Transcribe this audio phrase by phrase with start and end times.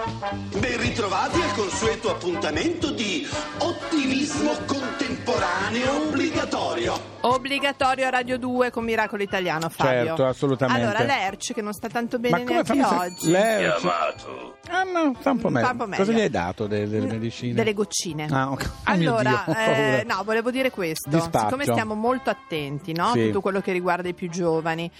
[0.00, 3.26] Ben ritrovati al consueto appuntamento di
[3.60, 7.14] ottimismo contemporaneo obbligatorio.
[7.22, 10.04] Obbligatorio a Radio 2 con Miracolo Italiano, Fabio.
[10.08, 10.82] Certo, assolutamente.
[10.82, 13.30] Allora, l'Erc che non sta tanto bene Ma come neanche oggi.
[13.30, 13.80] Lerch?
[13.80, 14.56] Chiamato.
[14.68, 15.70] Ah no, sta un po' Mm, meglio.
[15.70, 16.04] un po' meglio.
[16.04, 17.54] Cosa gli hai dato de- delle medicine?
[17.54, 18.26] Delle goccine.
[18.30, 18.64] Ah, ok.
[18.86, 21.08] Oh Allora, eh, no, volevo dire questo.
[21.08, 21.44] Dispaccio.
[21.46, 23.12] Siccome stiamo molto attenti, no?
[23.12, 23.26] Sì.
[23.28, 24.90] Tutto quello che riguarda i più giovani.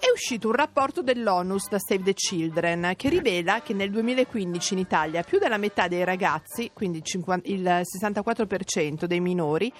[0.00, 4.78] È uscito un rapporto dell'ONUS da Save the Children che rivela che nel 2015 in
[4.78, 9.72] Italia più della metà dei ragazzi, quindi il 50 il 64% dei minori,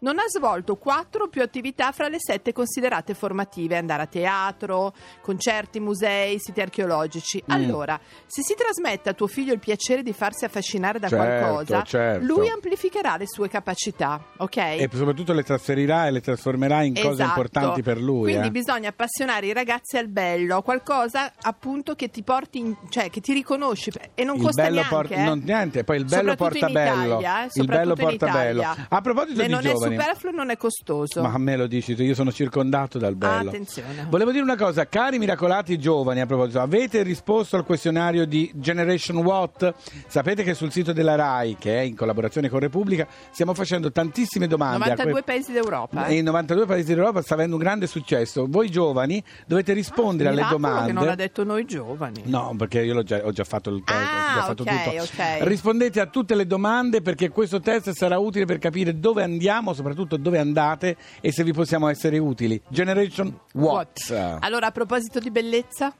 [0.00, 5.80] non ha svolto quattro più attività fra le sette considerate formative, andare a teatro, concerti,
[5.80, 7.42] musei, siti archeologici.
[7.42, 7.54] Mm.
[7.54, 11.82] Allora, se si trasmette a tuo figlio il piacere di farsi affascinare da Certo, qualcosa,
[11.82, 12.24] certo.
[12.24, 14.56] lui amplificherà le sue capacità, ok?
[14.56, 17.28] E soprattutto le trasferirà e le trasformerà in cose Esatto.
[17.28, 18.30] importanti per lui.
[18.30, 18.50] Quindi eh.
[18.50, 23.32] bisogna appassionare i ragazzi al bello, qualcosa appunto che ti porti, in- cioè che ti
[23.32, 24.94] riconosci e non il costa bello neanche.
[24.94, 25.24] porta eh.
[25.24, 27.04] non, niente, poi il bello Soprattutto porta bello.
[27.18, 28.62] Italia, eh, il bello porta bello.
[28.88, 30.02] A proposito E di non giovani.
[30.02, 31.22] superfluo, non è costoso.
[31.22, 33.48] Ma me lo dici tu, io sono circondato dal bello.
[33.50, 34.06] Attenzione.
[34.08, 39.16] Volevo dire una cosa, cari miracolati giovani, a proposito, avete risposto al questionario di Generation
[39.18, 39.74] What?
[40.06, 44.46] Sapete che sul sito della RAI, che è in collaborazione con Repubblica, stiamo facendo tantissime
[44.46, 44.76] domande.
[44.76, 46.06] a 92 que- paesi d'Europa.
[46.06, 46.18] E eh.
[46.18, 48.46] in 92 paesi d'Europa sta avendo un grande successo.
[48.48, 50.86] Voi giovani dovete rispondere alle Miracolo domande.
[50.88, 52.22] che non l'ha detto noi giovani.
[52.24, 54.84] No, perché io l'ho già, ho già fatto il test, Ah, ho già fatto ok,
[54.84, 55.02] tutto.
[55.02, 55.38] ok.
[55.40, 60.16] Rispondete a tutte le domande perché questo test sarà utile per capire dove andiamo, soprattutto
[60.16, 62.60] dove andate e se vi possiamo essere utili.
[62.68, 64.36] Generation What?
[64.40, 65.94] Allora, a proposito di bellezza,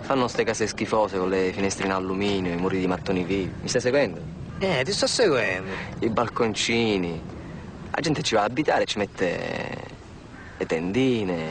[0.00, 3.52] Fanno ste case schifose con le finestre in alluminio, i muri di mattoni vivi.
[3.60, 4.20] Mi stai seguendo?
[4.58, 5.70] Eh, ti sto seguendo.
[6.00, 7.22] I balconcini.
[7.90, 9.76] La gente ci va a abitare ci mette
[10.56, 11.50] le tendine,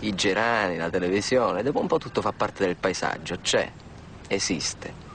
[0.00, 1.62] i gerani, la televisione.
[1.62, 3.38] Dopo un po' tutto fa parte del paesaggio.
[3.40, 3.70] C'è,
[4.26, 5.06] esiste.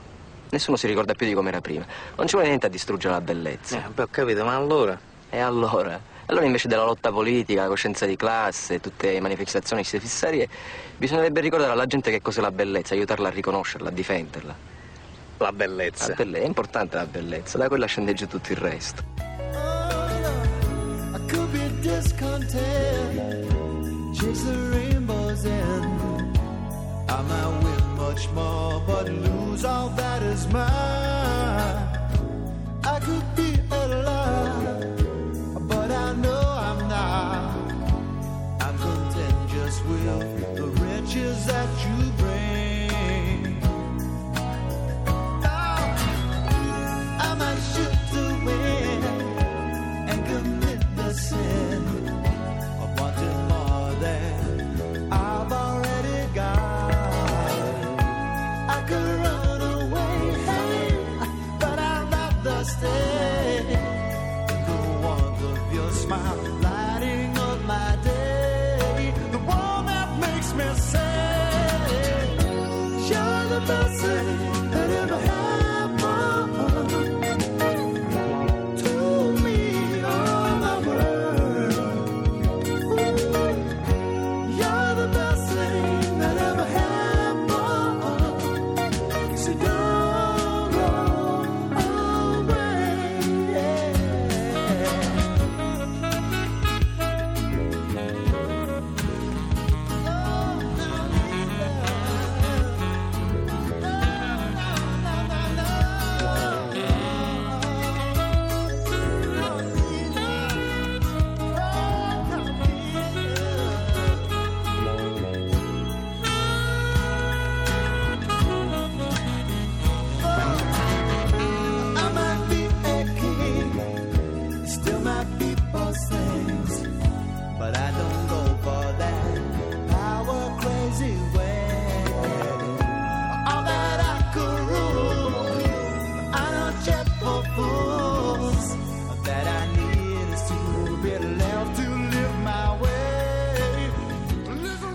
[0.53, 1.83] Nessuno si ricorda più di com'era prima.
[2.15, 3.77] Non ci vuole niente a distruggere la bellezza.
[3.83, 4.95] Eh, beh, ho capito, ma allora?
[5.31, 5.99] E allora?
[6.27, 10.47] Allora invece della lotta politica, la coscienza di classe, tutte le manifestazioni fissarie,
[10.95, 14.55] bisognerebbe ricordare alla gente che cos'è la bellezza, aiutarla a riconoscerla, a difenderla.
[15.37, 16.13] La La bellezza.
[16.13, 19.01] belle- è importante la bellezza, da quella scende giù tutto il resto.
[21.15, 21.51] I could
[28.13, 31.22] much more, but lose all that is mine.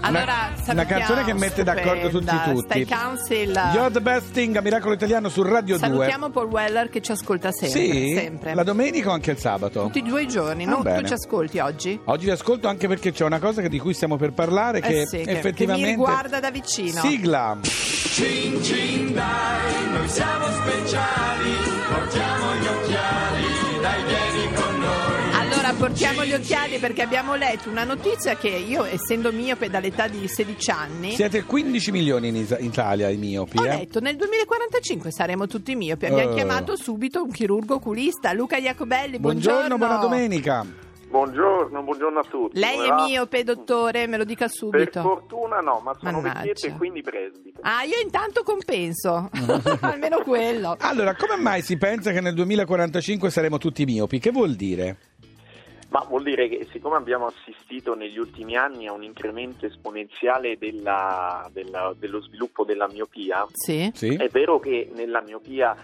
[0.00, 2.52] Allora una canzone che mette d'accordo tutti stupenda.
[2.52, 2.84] tutti.
[2.84, 3.50] Stai Council.
[3.74, 5.86] You're the best thing a Miracolo Italiano su Radio 2.
[5.86, 7.80] Salutiamo Paul Weller che ci ascolta sempre.
[7.80, 8.54] Sì, sempre.
[8.54, 9.82] la domenica o anche il sabato?
[9.84, 10.76] Tutti e due i giorni, Ah, no?
[10.76, 11.06] Tu bene.
[11.06, 12.00] ci ascolti oggi?
[12.04, 15.00] Oggi vi ascolto anche perché c'è una cosa che- di cui stiamo per parlare che
[15.02, 17.00] Eh sì, effettivamente che mi riguarda da vicino.
[17.00, 17.58] Sigla.
[17.62, 21.52] Cin cin dai, noi siamo speciali,
[21.88, 23.44] portiamo gli occhiali,
[23.80, 24.37] dai vieni
[25.78, 30.70] portiamo gli occhiali perché abbiamo letto una notizia che io, essendo miope dall'età di 16
[30.70, 33.68] anni, Siete 15 milioni in, Is- in Italia i miopi, ho eh?
[33.78, 36.06] letto nel 2045 saremo tutti miopi.
[36.06, 36.34] Abbiamo Oh.
[36.34, 39.18] chiamato subito un chirurgo oculista, Luca Iacobelli.
[39.18, 40.66] Buongiorno, Buongiorno, buona domenica.
[41.08, 42.58] Buongiorno, buongiorno a tutti.
[42.58, 43.04] Lei Come è va?
[43.06, 45.00] miope, dottore, me lo dica Per subito.
[45.00, 46.40] fortuna no, ma sono Mannaggia.
[46.40, 47.60] vecchietto e quindi presbite.
[47.62, 49.30] Ah, io intanto compenso,
[49.80, 50.76] almeno quello.
[50.80, 54.18] Allora, come mai si pensa che nel 2045 saremo tutti miopi?
[54.18, 54.96] Che vuol dire?
[55.90, 61.48] Ma vuol dire che siccome abbiamo assistito negli ultimi anni a un incremento esponenziale della-
[61.52, 63.90] della- dello sviluppo della miopia, Sì.
[63.94, 64.14] Sì?
[64.14, 65.74] è vero che nella miopia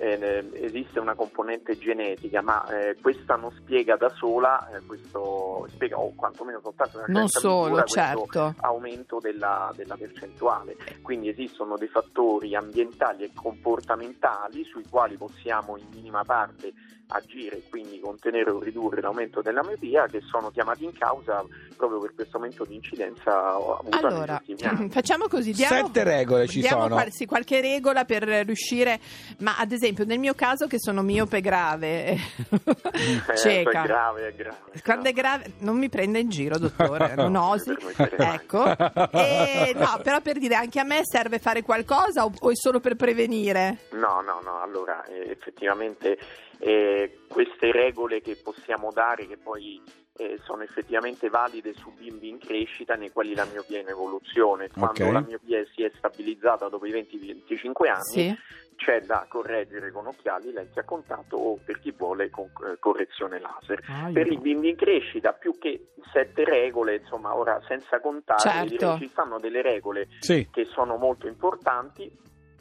[0.00, 5.98] eh, esiste una componente genetica, ma eh, questa non spiega da sola eh, questo, spiega
[5.98, 8.54] o quantomeno soltanto una Non certa solo, misura questo certo.
[8.60, 10.76] aumento della, della percentuale.
[11.02, 16.72] Quindi esistono dei fattori ambientali e comportamentali sui quali possiamo in minima parte
[17.08, 21.44] agire e quindi contenere o ridurre l'aumento della miopia che sono chiamati in causa
[21.76, 24.90] proprio per questo aumento di incidenza avuta Allora, negli ultimi anni.
[24.92, 26.94] facciamo così, diamo, Sette regole ci diamo sono.
[26.94, 28.98] qual- sì, qualche regola per riuscire,
[29.38, 32.18] ma ad esempio nel mio caso che sono miope grave, Eh,
[33.36, 33.82] cieca.
[33.82, 34.56] è grave, è grave.
[34.84, 37.74] Quando è grave, non mi prenda in giro, dottore, non osi.
[38.16, 38.64] Ecco,
[39.12, 42.80] E, no, però per dire anche a me serve fare qualcosa o, o è solo
[42.80, 43.78] per prevenire?
[43.92, 46.18] No, no, no, allora eh, effettivamente
[46.58, 49.80] eh, queste regole che possiamo dare, che poi
[50.16, 54.68] eh, sono effettivamente valide su bimbi in crescita nei quali la miopia è in evoluzione,
[54.70, 55.12] quando Ok.
[55.12, 58.36] la miopia si è stabilizzata dopo i 20-25 anni Sì.
[58.74, 63.38] c'è da correggere con occhiali, lenti a contatto o per chi vuole con eh, correzione
[63.38, 63.80] laser.
[63.88, 68.66] Ah, Per i bimbi in crescita più che sette regole, insomma ora senza contare, Certo.
[68.76, 70.48] direi, ci stanno delle regole Sì.
[70.50, 72.10] che sono molto importanti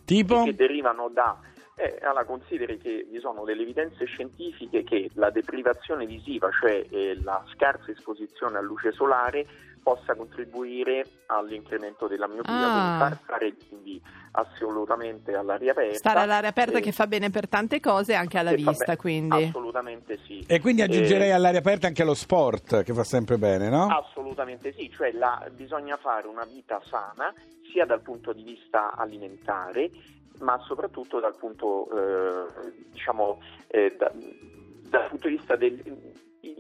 [0.06, 0.44] Tipo?
[0.44, 1.38] che derivano da
[1.80, 7.20] eh, alla consideri che vi sono delle evidenze scientifiche che la deprivazione visiva, cioè eh,
[7.24, 9.46] la scarsa esposizione a luce solare,
[9.84, 12.72] possa contribuire all'incremento della miopia, Ah.
[12.72, 14.02] quindi far stare i bimbi
[14.32, 15.96] assolutamente all'aria aperta.
[15.98, 19.44] Stare all'aria aperta eh, che fa bene per tante cose e anche alla vista, quindi.
[19.46, 20.44] Assolutamente sì.
[20.48, 23.88] E quindi aggiungerei Eh, all'aria aperta anche lo sport, che fa sempre bene, no?
[23.88, 27.34] Assolutamente sì, cioè la- bisogna fare una vita sana
[27.72, 29.90] sia dal punto di vista alimentare
[30.40, 35.82] ma soprattutto dal punto eh, diciamo eh, da- dal punto di vista del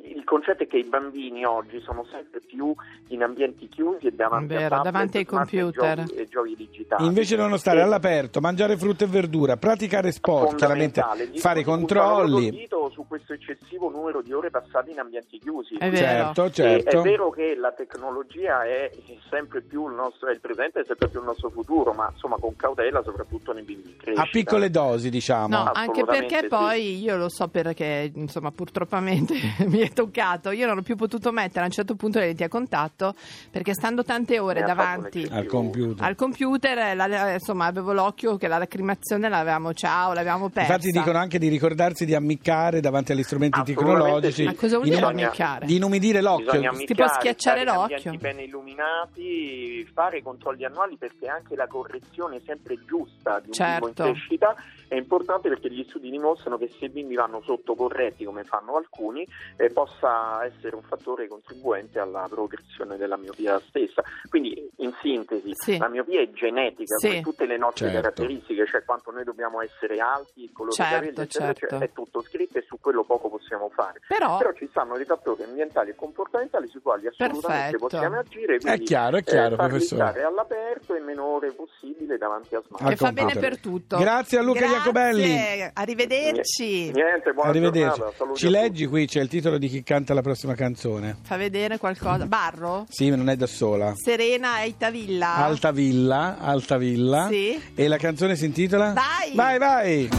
[0.06, 2.75] il il concetto è che i bambini oggi sono sempre più
[3.10, 6.04] in ambienti chiusi e davanti Vero, a tablet, davanti ai e computer.
[6.04, 7.06] giochi, e giochi digitali.
[7.06, 11.01] Invece devono stare E- all'aperto, mangiare frutta e verdura, praticare sport, chiaramente
[11.36, 12.68] fare i controlli.
[12.92, 15.75] su questo eccessivo numero di ore passate in ambienti chiusi.
[15.75, 16.34] È vero.
[16.34, 17.00] Certo, certo.
[17.00, 18.89] È vero che la tecnologia è
[19.30, 22.38] sempre più il nostro, è il presente e sempre più il nostro futuro, ma insomma
[22.38, 24.24] con cautela soprattutto nei bimbi crescita.
[24.24, 25.48] A piccole dosi, diciamo.
[25.48, 26.48] No, anche perché sì.
[26.48, 29.36] poi io lo so perché, insomma, purtroppamente
[29.68, 30.51] mi è toccato.
[30.51, 33.13] Io non ho più potuto mettere a un certo punto le lenti a contatto
[33.51, 36.06] perché stando tante ore davanti Al computer.
[36.06, 40.74] al computer, la- insomma, avevo l'occhio che la lacrimazione l'avevamo ciao, l'avevamo persa.
[40.74, 44.31] Infatti dicono anche di ricordarsi di ammiccare davanti agli strumenti tecnologici.
[44.33, 44.44] sì.
[44.44, 45.65] Ma cosa vuol dire ammiccare?
[45.65, 46.59] Di inumidire l'occhio.
[46.85, 47.95] Ti può schiacciare l'occhio.
[47.95, 53.88] ambienti bene illuminati, fare controlli annuali perché anche la correzione sempre giusta di un Certo.
[53.88, 54.56] in crescita
[54.88, 59.28] è importante perché gli studi dimostrano che se i bimbi vanno sottocorretti come fanno alcuni
[59.57, 64.01] eh, possa essere un fattore contribuente alla progressione della miopia stessa.
[64.30, 65.78] Quindi in sintesi Sì.
[65.78, 67.07] la miopia è genetica Sì.
[67.07, 68.01] come tutte le nostre Certo.
[68.01, 71.65] caratteristiche, cioè quanto noi dobbiamo essere alti, il colore Certo, dei capelli, eccetera, certo.
[71.65, 74.00] eccetera, è tutto scritto e su quello poco possiamo fare.
[74.08, 77.77] Però, Però ci stanno dei fattori ambientali e comportamentali sui quali assolutamente Perfetto.
[77.77, 78.58] possiamo agire.
[78.60, 80.01] Quindi, chiaro, è chiaro, eh, professore.
[80.01, 82.84] stare all'aperto e meno ore possibile davanti a smart.
[82.84, 83.98] Al che fa bene per tutto.
[83.98, 85.69] Grazie a Luca Grazie, Iacobelli.
[85.74, 86.91] Arrivederci.
[86.91, 88.01] Niente, buona Arrivederci.
[88.36, 91.17] Ci leggi qui, c'è il titolo di chi canta la prossima canzone.
[91.22, 92.25] Fa vedere qualcosa.
[92.25, 92.86] Barro?
[92.89, 93.93] Sì, ma non è da sola.
[93.96, 95.36] Serena Eitavilla.
[95.36, 97.27] Alta Villa, Alta Villa.
[97.29, 97.62] Sì.
[97.75, 98.93] E la canzone si intitola?
[98.93, 99.34] Vai!
[99.34, 100.10] Vai, vai!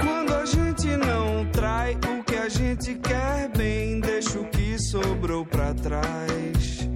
[0.00, 5.44] Quando a gente não trai o que a gente quer bem, deixa o que sobrou
[5.44, 6.87] pra trás.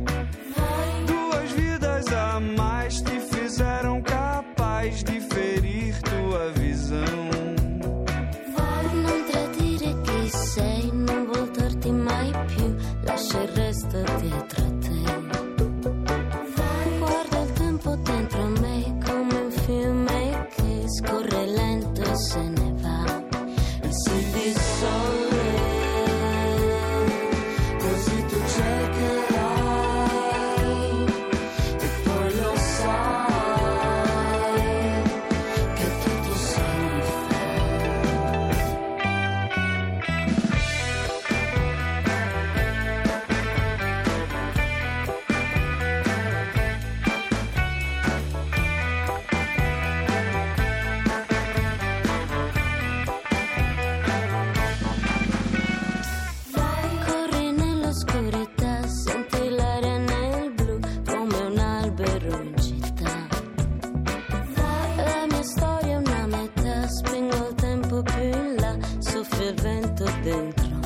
[69.92, 70.81] gatos dentro.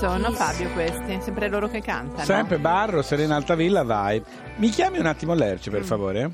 [0.00, 1.20] Sono, Fabio, questi?
[1.20, 2.24] Sempre loro che cantano?
[2.24, 4.22] Sempre Barro, Serena Altavilla, vai.
[4.56, 6.30] Mi chiami un attimo Lercio, per favore?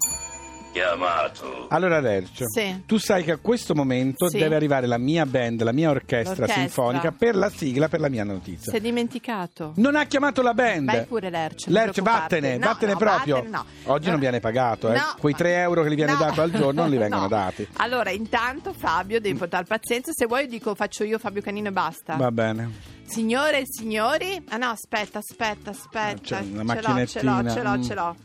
[0.77, 1.69] Chiamato.
[1.71, 2.83] Allora Lercio, Sì.
[2.85, 4.37] tu sai che a questo momento Sì.
[4.37, 6.61] deve arrivare la mia band, la mia orchestra, L'orchestra.
[6.61, 8.73] sinfonica per la sigla per la mia notizia.
[8.73, 9.73] Si è dimenticato.
[9.77, 10.85] Non ha chiamato la band.
[10.85, 11.71] Vai pure Lercio.
[11.71, 12.35] non Lercio, preoccuparti.
[12.35, 13.35] vattene, No, vattene no, proprio.
[13.37, 13.65] vattene, no.
[13.85, 14.97] Oggi non viene pagato, eh.
[14.97, 15.15] No.
[15.19, 16.19] Quei 3 euro che gli viene No.
[16.19, 17.29] dato al giorno non li vengono No.
[17.29, 17.67] dati.
[17.79, 20.13] Allora, intanto Fabio, devi portare pazienza.
[20.15, 22.17] Se vuoi dico faccio io Fabio Canino e basta.
[22.17, 22.71] Va bene.
[23.07, 24.45] Signore e signori.
[24.51, 26.21] Ah no, aspetta, aspetta, aspetta.
[26.21, 27.51] C'è una ce l'ho, ce l'ho, macchinettina.
[27.55, 27.83] ce l'ho, Mm.
[27.83, 28.17] ce l'ho.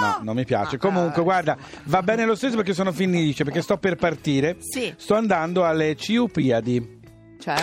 [0.00, 0.76] No, non mi piace.
[0.76, 4.56] Ah, Comunque, ah, guarda, va bene lo stesso perché sono felice, perché sto per partire.
[4.60, 4.92] Sì.
[4.96, 7.00] Sto andando alle Ciupiadi.
[7.40, 7.56] Cioè?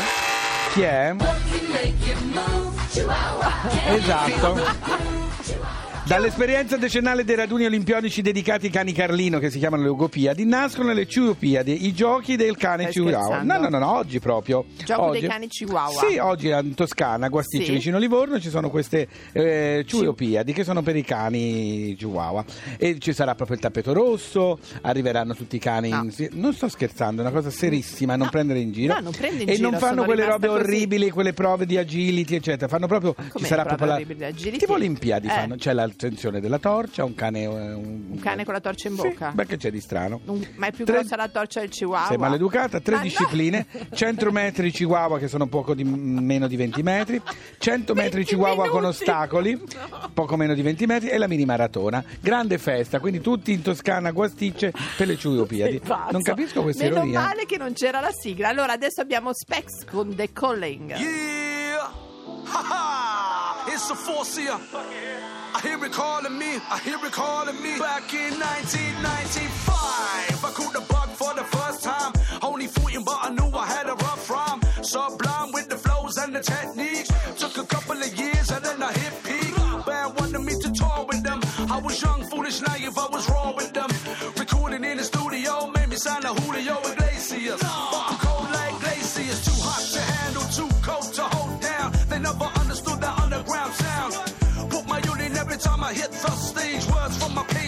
[0.74, 1.16] Chi è?
[3.88, 5.09] Esatto.
[6.10, 10.92] Dall'esperienza decennale dei raduni olimpionici dedicati ai cani Carlino, che si chiamano le Ugopiadi, nascono
[10.92, 13.44] le Ciupiadi, i giochi del cane Stai Chihuahua.
[13.44, 14.66] No, no, no, no, oggi proprio.
[14.84, 15.20] Gioco oggi.
[15.20, 16.04] dei cani Chihuahua.
[16.10, 17.72] Sì, oggi in Toscana, Guasticcio, Sì.
[17.74, 22.44] vicino a Livorno, ci sono queste eh, Ciupiadi che sono per i cani Chihuahua.
[22.80, 25.90] E ci sarà proprio il tappeto rosso, arriveranno tutti i cani.
[25.90, 26.02] No.
[26.18, 28.32] in- Non sto scherzando, è una cosa serissima, non No.
[28.32, 28.96] prendere in giro.
[28.96, 30.60] No, non prendo in e giro, non fanno quelle robe così.
[30.60, 32.68] orribili, quelle prove di agility, eccetera.
[32.68, 33.14] Fanno proprio.
[33.16, 33.94] Ci Com'è sarà proprio la.
[33.94, 34.58] orribili di agility?
[34.58, 35.30] Tipo Olimpiadi Eh.
[35.30, 35.56] fanno.
[35.56, 37.42] C'è l'attenzione della torcia, un cane.
[37.42, 39.32] eh, Un, Un cane con la torcia in Sì, bocca?
[39.34, 40.22] beh, che c'è di strano?
[40.26, 42.08] Un- ma è più Tre- grossa la torcia del Chihuahua.
[42.08, 43.04] Sei maleducata, tre Ma no.
[43.04, 47.22] discipline, 100 metri Chihuahua che sono poco di, meno di 20 metri,
[47.58, 49.02] 100 metri 20 Chihuahua con minuti.
[49.04, 49.62] ostacoli,
[50.14, 52.02] poco meno di 20 metri e la mini maratona.
[52.22, 55.82] Grande festa, quindi tutti in Toscana Guasticce per le Ciuiopiadi.
[56.12, 57.20] Non capisco questa Meno ironia.
[57.20, 58.48] male che non c'era la sigla.
[58.48, 60.96] Allora adesso abbiamo Specs con The Calling.
[60.96, 61.92] Yeah,
[62.52, 63.49] ha ha,
[63.80, 63.96] it's a.
[65.56, 67.80] I hear it calling me, I hear it calling me.
[67.80, 72.14] Back in 1995, I caught the bug for the first time.
[72.42, 74.62] Only 14, but I knew I had a rough rhyme.
[74.84, 77.10] Sublime with the flows and the techniques.
[77.38, 79.56] Took a couple of years and then I hit peak.
[79.86, 81.40] Band wanted me to tour with them.
[81.72, 83.90] I was young, foolish, naive, I was raw with them.
[84.38, 86.49] Recording in the studio made me sound like Julio
[95.60, 96.86] time I hit the stage.
[96.88, 97.59] Words from my page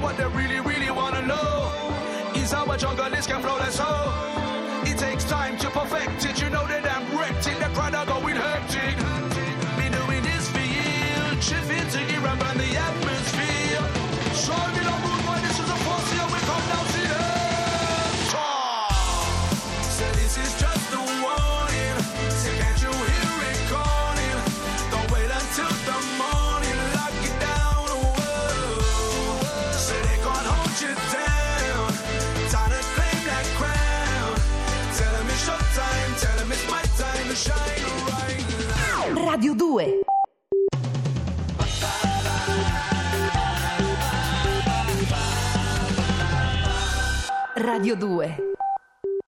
[0.00, 1.70] what they really, really wanna know
[2.34, 3.90] is how a junglist can flow like so.
[4.84, 6.40] It takes time to perfect it.
[6.40, 6.77] You know that
[39.14, 40.00] Radio 2
[47.54, 48.47] Radio 2